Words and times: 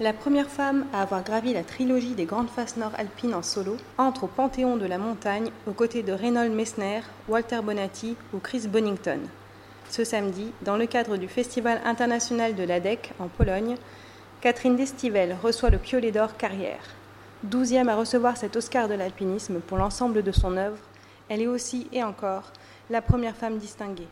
La 0.00 0.14
première 0.14 0.48
femme 0.48 0.86
à 0.94 1.02
avoir 1.02 1.22
gravi 1.22 1.52
la 1.52 1.62
trilogie 1.62 2.14
des 2.14 2.24
grandes 2.24 2.48
faces 2.48 2.78
nord 2.78 2.92
alpines 2.96 3.34
en 3.34 3.42
solo 3.42 3.76
entre 3.98 4.24
au 4.24 4.28
panthéon 4.28 4.78
de 4.78 4.86
la 4.86 4.96
montagne 4.96 5.50
aux 5.66 5.72
côtés 5.72 6.02
de 6.02 6.14
Reynold 6.14 6.54
Messner, 6.54 7.00
Walter 7.28 7.60
Bonatti 7.62 8.16
ou 8.32 8.38
Chris 8.38 8.66
Bonington. 8.66 9.18
Ce 9.90 10.02
samedi, 10.02 10.52
dans 10.62 10.78
le 10.78 10.86
cadre 10.86 11.18
du 11.18 11.28
Festival 11.28 11.82
international 11.84 12.54
de 12.54 12.62
l'ADEC 12.62 13.12
en 13.18 13.28
Pologne, 13.28 13.74
Catherine 14.40 14.74
Destivelle 14.74 15.36
reçoit 15.42 15.68
le 15.68 15.76
Piolet 15.76 16.12
d'Or 16.12 16.38
Carrière. 16.38 16.94
Douzième 17.42 17.90
à 17.90 17.96
recevoir 17.96 18.38
cet 18.38 18.56
Oscar 18.56 18.88
de 18.88 18.94
l'alpinisme 18.94 19.60
pour 19.60 19.76
l'ensemble 19.76 20.22
de 20.22 20.32
son 20.32 20.56
œuvre, 20.56 20.78
elle 21.28 21.42
est 21.42 21.46
aussi 21.46 21.88
et 21.92 22.02
encore 22.02 22.54
la 22.88 23.02
première 23.02 23.36
femme 23.36 23.58
distinguée. 23.58 24.08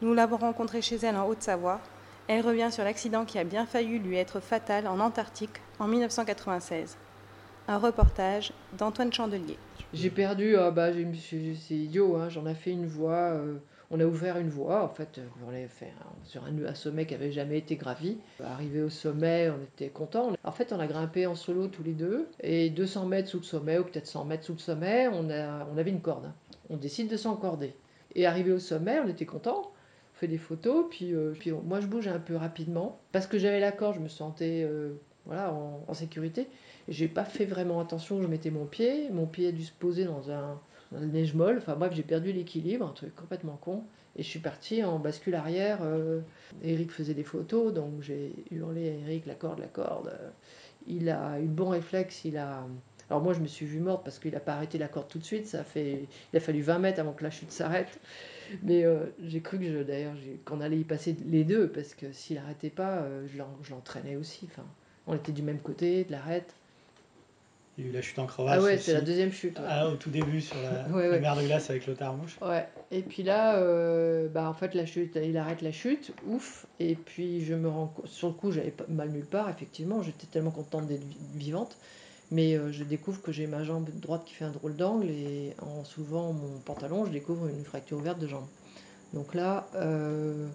Nous 0.00 0.14
l'avons 0.14 0.38
rencontrée 0.38 0.80
chez 0.80 0.96
elle 1.02 1.16
en 1.16 1.28
Haute-Savoie 1.28 1.82
elle 2.28 2.44
revient 2.44 2.70
sur 2.72 2.84
l'accident 2.84 3.24
qui 3.24 3.38
a 3.38 3.44
bien 3.44 3.66
failli 3.66 3.98
lui 3.98 4.16
être 4.16 4.40
fatal 4.40 4.88
en 4.88 4.98
Antarctique 4.98 5.60
en 5.78 5.86
1996. 5.86 6.96
Un 7.68 7.78
reportage 7.78 8.52
d'Antoine 8.76 9.12
Chandelier. 9.12 9.56
J'ai 9.92 10.10
perdu, 10.10 10.56
ah 10.56 10.70
bah, 10.70 10.90
c'est 10.92 11.74
idiot, 11.74 12.16
hein, 12.16 12.28
j'en 12.28 12.46
ai 12.46 12.54
fait 12.54 12.70
une 12.72 12.86
voie, 12.86 13.32
euh, 13.32 13.58
on 13.90 14.00
a 14.00 14.04
ouvert 14.04 14.38
une 14.38 14.48
voie, 14.48 14.82
en 14.82 14.88
fait, 14.88 15.20
on 15.46 15.50
l'avait 15.50 15.68
fait 15.68 15.92
sur 16.24 16.42
un, 16.44 16.74
sommet 16.74 17.06
qui 17.06 17.14
avait 17.14 17.30
jamais 17.30 17.58
été 17.58 17.76
gravi. 17.76 18.18
Arrivé 18.42 18.82
au 18.82 18.90
sommet, 18.90 19.50
on 19.50 19.62
était 19.62 19.88
content. 19.88 20.32
En 20.42 20.52
fait, 20.52 20.72
on 20.72 20.80
a 20.80 20.86
grimpé 20.88 21.26
en 21.26 21.36
solo 21.36 21.68
tous 21.68 21.84
les 21.84 21.92
deux, 21.92 22.28
et 22.40 22.70
200 22.70 23.06
mètres 23.06 23.28
sous 23.28 23.38
le 23.38 23.44
sommet, 23.44 23.78
ou 23.78 23.84
peut-être 23.84 24.08
100 24.08 24.24
mètres 24.24 24.44
sous 24.44 24.54
le 24.54 24.58
sommet, 24.58 25.06
on, 25.08 25.28
on 25.28 25.78
avait 25.78 25.90
une 25.90 26.00
corde. 26.00 26.32
On 26.70 26.76
décide 26.76 27.08
de 27.08 27.16
s'encorder. 27.16 27.74
Et 28.16 28.26
arrivé 28.26 28.50
au 28.50 28.58
sommet, 28.58 28.98
on 29.04 29.08
était 29.08 29.26
content 29.26 29.70
fait 30.16 30.28
des 30.28 30.38
photos, 30.38 30.86
puis, 30.90 31.14
euh, 31.14 31.34
moi 31.64 31.80
je 31.80 31.86
bouge 31.86 32.08
un 32.08 32.18
peu 32.18 32.36
rapidement. 32.36 32.98
Parce 33.12 33.26
que 33.26 33.38
j'avais 33.38 33.60
la 33.60 33.70
corde, 33.70 33.96
je 33.96 34.00
me 34.00 34.08
sentais 34.08 34.64
euh, 34.64 34.94
voilà, 35.26 35.52
en, 35.52 35.94
sécurité. 35.94 36.48
J'ai 36.88 37.06
pas 37.06 37.24
fait 37.24 37.44
vraiment 37.44 37.80
attention, 37.80 38.22
je 38.22 38.26
mettais 38.26 38.50
mon 38.50 38.64
pied, 38.64 39.10
mon 39.10 39.26
pied 39.26 39.48
a 39.48 39.52
dû 39.52 39.64
se 39.64 39.72
poser 39.72 40.04
dans 40.04 40.30
un, 40.30 40.58
dans 40.90 41.00
neige 41.00 41.34
molle, 41.34 41.58
enfin 41.58 41.76
bref, 41.76 41.92
j'ai 41.94 42.02
perdu 42.02 42.32
l'équilibre, 42.32 42.86
un 42.86 42.92
truc 42.92 43.14
complètement 43.14 43.58
con. 43.60 43.84
Et 44.18 44.22
je 44.22 44.28
suis 44.28 44.38
parti 44.38 44.82
en 44.82 44.98
bascule 44.98 45.34
arrière. 45.34 45.80
Euh, 45.82 46.20
Eric 46.62 46.90
faisait 46.90 47.12
des 47.12 47.22
photos, 47.22 47.74
donc 47.74 48.00
j'ai 48.00 48.32
hurlé 48.50 48.88
à 48.88 48.92
Eric 48.92 49.26
la 49.26 49.34
corde, 49.34 49.58
la 49.58 49.66
corde. 49.66 50.18
Il 50.86 51.10
a 51.10 51.38
eu 51.38 51.42
le 51.42 51.48
bon 51.48 51.68
réflexe, 51.68 52.24
il 52.24 52.38
a. 52.38 52.66
Alors 53.08 53.22
moi 53.22 53.32
je 53.32 53.40
me 53.40 53.46
suis 53.46 53.66
vue 53.66 53.80
morte 53.80 54.04
parce 54.04 54.18
qu'il 54.18 54.32
n'a 54.32 54.40
pas 54.40 54.54
arrêté 54.54 54.78
la 54.78 54.88
corde 54.88 55.08
tout 55.08 55.18
de 55.18 55.24
suite, 55.24 55.46
ça 55.46 55.60
a 55.60 55.64
fait. 55.64 56.06
Il 56.32 56.36
a 56.36 56.40
fallu 56.40 56.62
20 56.62 56.78
mètres 56.78 57.00
avant 57.00 57.12
que 57.12 57.22
la 57.22 57.30
chute 57.30 57.52
s'arrête. 57.52 58.00
Mais 58.62 58.84
euh, 58.84 59.06
j'ai 59.24 59.40
cru 59.40 59.58
que 59.58 59.82
d'ailleurs 59.82 60.14
qu'on 60.44 60.60
allait 60.60 60.78
y 60.78 60.84
passer 60.84 61.16
les 61.26 61.44
deux 61.44 61.68
parce 61.68 61.94
que 61.94 62.12
s'il 62.12 62.36
n'arrêtait 62.36 62.70
pas, 62.70 62.98
euh, 62.98 63.26
je 63.32 63.70
l'entraînais 63.70 64.16
aussi. 64.16 64.48
Enfin, 64.50 64.66
on 65.06 65.14
était 65.14 65.32
du 65.32 65.42
même 65.42 65.58
côté 65.58 66.04
de 66.04 66.12
l'arête. 66.12 66.54
Il 67.78 67.84
y 67.84 67.88
a 67.88 67.90
eu 67.90 67.92
la 67.92 68.00
chute 68.00 68.18
en 68.18 68.26
crevasse. 68.26 68.58
Ah 68.58 68.64
ouais, 68.64 68.78
c'est 68.78 68.94
la 68.94 69.02
deuxième 69.02 69.30
chute. 69.30 69.58
Ah, 69.68 69.88
au 69.88 69.96
tout 69.96 70.08
début 70.08 70.40
sur 70.40 70.56
la, 70.62 70.88
mer 71.18 71.36
de 71.36 71.42
glace 71.42 71.68
avec 71.68 71.86
le 71.86 71.94
Mouche. 72.16 72.38
Ouais. 72.40 72.66
Et 72.90 73.02
puis 73.02 73.22
là, 73.22 73.58
euh, 73.58 74.28
bah 74.28 74.48
en 74.48 74.54
fait 74.54 74.74
la 74.74 74.86
chute, 74.86 75.18
il 75.22 75.36
arrête 75.36 75.60
la 75.60 75.72
chute, 75.72 76.12
ouf. 76.26 76.66
Et 76.80 76.94
puis 76.94 77.44
je 77.44 77.54
me 77.54 77.68
rends 77.68 77.94
sur 78.06 78.28
le 78.28 78.34
coup, 78.34 78.50
j'avais 78.50 78.72
mal 78.88 79.10
nulle 79.10 79.26
part. 79.26 79.50
Effectivement, 79.50 80.02
j'étais 80.02 80.26
tellement 80.26 80.52
contente 80.52 80.86
d'être 80.86 81.04
vivante. 81.34 81.76
Mais 82.30 82.54
euh, 82.54 82.72
je 82.72 82.82
découvre 82.82 83.22
que 83.22 83.30
j'ai 83.30 83.46
ma 83.46 83.62
jambe 83.62 83.88
droite 84.00 84.22
qui 84.26 84.34
fait 84.34 84.44
un 84.44 84.50
drôle 84.50 84.74
d'angle 84.74 85.10
et 85.10 85.54
en 85.62 85.84
soulevant 85.84 86.32
mon 86.32 86.58
pantalon, 86.64 87.04
je 87.06 87.12
découvre 87.12 87.46
une 87.46 87.64
fracture 87.64 87.98
ouverte 87.98 88.18
de 88.18 88.26
jambe. 88.26 88.46
Donc 89.14 89.34
là, 89.34 89.68
euh, 89.76 90.48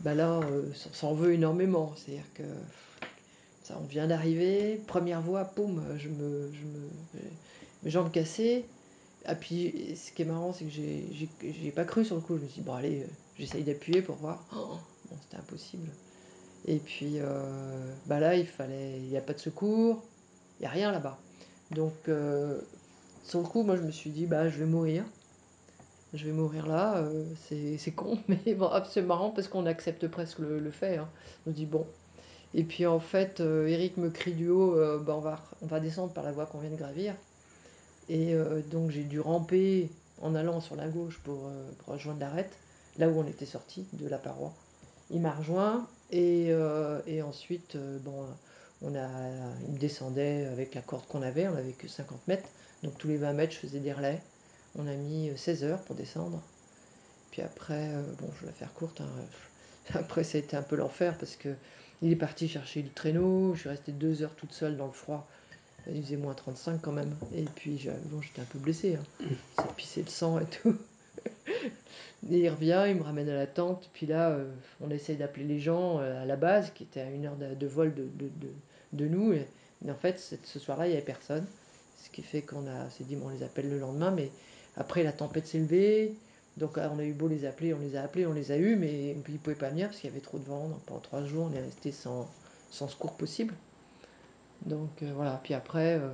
bah 0.00 0.14
là 0.14 0.40
euh, 0.40 0.62
ça, 0.92 1.06
en 1.06 1.12
veut 1.12 1.34
énormément. 1.34 1.92
C'est-à-dire 1.96 2.24
que 2.32 2.44
ça, 3.62 3.78
on 3.80 3.84
vient 3.84 4.06
d'arriver, 4.06 4.80
première 4.86 5.20
voie, 5.20 5.44
poum, 5.44 5.82
je 5.98 6.08
me, 6.08 6.50
je 6.52 6.64
me, 6.64 7.20
mes 7.82 7.90
jambes 7.90 8.10
cassées. 8.10 8.64
Et 9.24 9.26
ah, 9.26 9.34
puis 9.34 9.94
ce 9.96 10.12
qui 10.12 10.22
est 10.22 10.24
marrant, 10.24 10.54
c'est 10.54 10.64
que 10.64 10.70
j'ai 10.70 11.70
pas 11.72 11.84
cru 11.84 12.06
sur 12.06 12.14
le 12.14 12.22
coup. 12.22 12.38
Je 12.38 12.42
me 12.42 12.48
suis 12.48 12.62
dit, 12.62 12.66
bon, 12.66 12.72
allez, 12.72 13.04
j'essaye 13.38 13.64
d'appuyer 13.64 14.00
pour 14.00 14.16
voir. 14.16 14.42
Oh, 14.56 14.78
bon, 15.10 15.16
c'était 15.22 15.36
impossible. 15.36 15.90
Et 16.66 16.78
puis 16.78 17.18
bah 18.06 18.18
là, 18.18 18.34
il 18.34 18.46
fallait, 18.46 18.96
il 18.96 19.08
n'y 19.08 19.18
a 19.18 19.20
pas 19.20 19.34
de 19.34 19.38
secours 19.38 20.02
il 20.60 20.64
n'y 20.64 20.66
a 20.66 20.70
rien 20.70 20.92
là-bas. 20.92 21.18
Donc, 21.70 21.94
euh, 22.08 22.58
sur 23.24 23.40
le 23.40 23.46
coup, 23.46 23.62
moi, 23.62 23.76
je 23.76 23.82
me 23.82 23.90
suis 23.90 24.10
dit, 24.10 24.26
bah, 24.26 24.48
je 24.48 24.58
vais 24.58 24.66
mourir. 24.66 25.04
Je 26.12 26.26
vais 26.26 26.32
mourir 26.32 26.66
là, 26.66 26.96
euh, 26.98 27.24
c'est 27.48 27.92
con, 27.92 28.18
mais 28.28 28.54
bon, 28.54 28.68
c'est 28.90 29.02
marrant 29.02 29.30
parce 29.30 29.48
qu'on 29.48 29.64
accepte 29.64 30.06
presque 30.08 30.40
le, 30.40 30.70
fait. 30.70 30.98
Hein. 30.98 31.08
On 31.46 31.50
dit, 31.50 31.66
bon. 31.66 31.86
Et 32.52 32.64
puis, 32.64 32.84
en 32.84 33.00
fait, 33.00 33.40
euh, 33.40 33.68
Eric 33.68 33.96
me 33.96 34.10
crie 34.10 34.32
du 34.32 34.50
haut, 34.50 34.76
bah, 34.98 35.14
on, 35.16 35.20
va, 35.20 35.40
on 35.62 35.66
va 35.66 35.80
descendre 35.80 36.12
par 36.12 36.24
la 36.24 36.32
voie 36.32 36.46
qu'on 36.46 36.58
vient 36.58 36.70
de 36.70 36.76
gravir. 36.76 37.14
Et 38.08 38.34
donc, 38.72 38.90
j'ai 38.90 39.04
dû 39.04 39.20
ramper 39.20 39.88
en 40.20 40.34
allant 40.34 40.60
sur 40.60 40.74
la 40.74 40.88
gauche 40.88 41.20
pour, 41.22 41.48
rejoindre 41.86 42.18
l'arête, 42.18 42.50
là 42.98 43.08
où 43.08 43.16
on 43.16 43.26
était 43.26 43.46
sorti 43.46 43.86
de 43.92 44.08
la 44.08 44.18
paroi. 44.18 44.52
Il 45.12 45.20
m'a 45.20 45.30
rejoint 45.30 45.86
et, 46.10 46.52
et 47.06 47.22
ensuite, 47.22 47.76
bon 48.04 48.26
on 48.82 48.94
a, 48.94 49.08
il 49.66 49.74
me 49.74 49.78
descendait 49.78 50.46
avec 50.46 50.74
la 50.74 50.80
corde 50.80 51.06
qu'on 51.06 51.22
avait, 51.22 51.48
on 51.48 51.54
n'avait 51.54 51.72
que 51.72 51.88
50 51.88 52.26
mètres, 52.28 52.48
donc 52.82 52.96
tous 52.98 53.08
les 53.08 53.16
20 53.16 53.32
mètres 53.32 53.52
je 53.52 53.58
faisais 53.58 53.80
des 53.80 53.92
relais. 53.92 54.20
On 54.78 54.86
a 54.86 54.94
mis 54.94 55.30
16 55.36 55.64
heures 55.64 55.82
pour 55.82 55.96
descendre. 55.96 56.40
Puis 57.30 57.42
après, 57.42 57.90
euh, 57.92 58.02
bon, 58.20 58.28
je 58.36 58.40
vais 58.40 58.46
la 58.46 58.52
faire 58.52 58.72
courte, 58.72 59.00
hein, 59.00 59.08
après 59.94 60.24
ça 60.24 60.38
a 60.38 60.40
été 60.40 60.56
un 60.56 60.62
peu 60.62 60.76
l'enfer 60.76 61.16
parce 61.18 61.36
que 61.36 61.54
il 62.02 62.12
est 62.12 62.16
parti 62.16 62.48
chercher 62.48 62.82
le 62.82 62.90
traîneau, 62.90 63.54
je 63.54 63.60
suis 63.60 63.68
restée 63.68 63.92
deux 63.92 64.22
heures 64.22 64.34
toute 64.34 64.52
seule 64.52 64.76
dans 64.76 64.86
le 64.86 64.92
froid. 64.92 65.28
Il 65.86 66.02
faisait 66.02 66.16
moins 66.16 66.34
35 66.34 66.80
quand 66.80 66.92
même. 66.92 67.14
Et 67.34 67.44
puis 67.44 67.88
bon, 68.06 68.20
j'étais 68.22 68.40
un 68.40 68.46
peu 68.46 68.58
blessée. 68.58 68.96
Hein. 68.96 69.26
Ça 69.56 69.68
pissait 69.76 70.02
le 70.02 70.08
sang 70.08 70.38
et 70.38 70.46
tout. 70.46 70.76
Et 72.30 72.38
il 72.38 72.48
revient, 72.48 72.84
il 72.88 72.96
me 72.96 73.02
ramène 73.02 73.28
à 73.28 73.34
la 73.34 73.46
tente. 73.46 73.88
Puis 73.92 74.06
là, 74.06 74.30
euh, 74.30 74.50
on 74.80 74.90
essaye 74.90 75.16
d'appeler 75.16 75.44
les 75.44 75.60
gens 75.60 75.98
euh, 75.98 76.22
à 76.22 76.26
la 76.26 76.36
base, 76.36 76.70
qui 76.74 76.84
était 76.84 77.00
à 77.00 77.10
une 77.10 77.26
heure 77.26 77.36
de, 77.36 77.66
vol 77.66 77.94
de, 77.94 78.28
de 78.92 79.08
nous. 79.08 79.32
Et, 79.32 79.46
en 79.88 79.94
fait, 79.94 80.18
ce 80.18 80.58
soir-là, 80.58 80.86
il 80.86 80.90
n'y 80.90 80.96
avait 80.96 81.04
personne. 81.04 81.46
Ce 82.02 82.10
qui 82.10 82.22
fait 82.22 82.42
qu'on 82.42 82.64
s'est 82.90 83.04
dit, 83.04 83.16
bon, 83.16 83.26
on 83.26 83.30
les 83.30 83.42
appelle 83.42 83.68
le 83.68 83.78
lendemain. 83.78 84.10
Mais 84.10 84.30
après, 84.76 85.02
la 85.02 85.12
tempête 85.12 85.46
s'est 85.46 85.58
levée. 85.58 86.14
Donc, 86.56 86.76
on 86.76 86.98
a 86.98 87.04
eu 87.04 87.12
beau 87.12 87.28
les 87.28 87.44
appeler, 87.46 87.72
on 87.72 87.78
les 87.78 87.96
a 87.96 88.02
appelés, 88.02 88.26
on 88.26 88.32
les 88.32 88.52
a 88.52 88.58
eus, 88.58 88.76
mais 88.76 89.10
ils 89.10 89.16
ne 89.16 89.38
pouvaient 89.38 89.56
pas 89.56 89.70
venir 89.70 89.88
parce 89.88 90.00
qu'il 90.00 90.10
y 90.10 90.12
avait 90.12 90.20
trop 90.20 90.38
de 90.38 90.44
vent. 90.44 90.68
Donc, 90.68 90.80
pendant 90.84 91.00
trois 91.00 91.24
jours, 91.24 91.48
on 91.50 91.56
est 91.56 91.60
resté 91.60 91.92
sans, 91.92 92.28
sans 92.70 92.88
secours 92.88 93.14
possible. 93.14 93.54
Donc, 94.66 94.90
euh, 95.02 95.12
voilà. 95.14 95.40
Puis 95.42 95.54
après, 95.54 95.98
euh, 95.98 96.10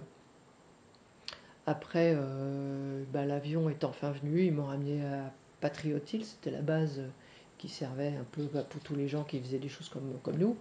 après 1.66 2.15
euh, 2.16 3.04
bah, 3.12 3.25
l'avion 3.25 3.69
est 3.69 3.84
enfin 3.84 4.12
venu. 4.12 4.44
Ils 4.44 4.53
m'ont 4.53 4.66
ramené 4.66 5.04
à 5.04 5.32
Patriot 5.60 6.00
C'était 6.06 6.51
la 6.51 6.63
base 6.63 7.03
qui 7.59 7.68
servait 7.68 8.15
un 8.18 8.24
peu 8.33 8.48
bah, 8.53 8.63
pour 8.63 8.80
tous 8.83 8.95
les 8.95 9.09
gens 9.09 9.24
qui 9.24 9.41
faisaient 9.41 9.59
des 9.59 9.68
choses 9.68 9.89
comme, 9.89 10.18
comme 10.22 10.36
nous 10.36 10.57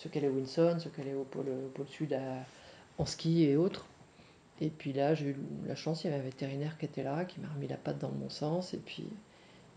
ceux 0.00 0.08
qui 0.08 0.18
allaient 0.18 0.28
à 0.28 0.30
Winson, 0.30 0.78
ceux 0.78 0.88
qui 0.88 1.02
allaient 1.02 1.14
au 1.14 1.24
pôle, 1.24 1.46
sud 1.88 2.18
en 2.96 3.04
ski 3.04 3.44
et 3.44 3.56
autres. 3.56 3.86
Et 4.62 4.70
puis 4.70 4.92
là, 4.92 5.14
j'ai 5.14 5.26
eu 5.26 5.36
la 5.66 5.74
chance, 5.74 6.04
il 6.04 6.10
y 6.10 6.10
avait 6.10 6.20
un 6.20 6.24
vétérinaire 6.24 6.78
qui 6.78 6.86
était 6.86 7.02
là, 7.02 7.24
qui 7.24 7.40
m'a 7.40 7.48
remis 7.48 7.68
la 7.68 7.76
patte 7.76 7.98
dans 7.98 8.10
mon 8.10 8.30
sens. 8.30 8.72
Et 8.72 8.78
puis, 8.78 9.06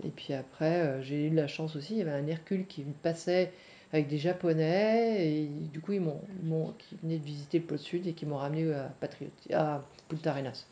et 0.04 0.10
puis 0.10 0.34
après, 0.34 0.82
euh, 0.82 1.02
j'ai 1.02 1.28
eu 1.28 1.30
la 1.34 1.48
chance 1.48 1.76
aussi, 1.76 1.94
il 1.94 2.00
y 2.00 2.02
avait 2.02 2.12
un 2.12 2.28
Hercule 2.28 2.66
qui 2.68 2.84
passait 2.84 3.52
avec 3.94 4.08
des 4.08 4.18
Japonais, 4.18 5.28
et 5.28 5.48
du 5.72 5.80
coup, 5.80 5.94
ils 5.94 6.02
m'ont, 6.02 6.74
qui 6.80 6.96
venaient 6.96 7.20
de 7.20 7.24
visiter 7.24 7.60
le 7.60 7.66
pôle 7.66 7.78
sud 7.78 8.08
et 8.08 8.14
qui 8.14 8.26
m'ont 8.26 8.38
ramené 8.38 8.74
à, 8.74 8.92
Patriot, 9.00 9.30
à 9.54 9.84
Punta 10.10 10.32
Arenas. 10.32 10.66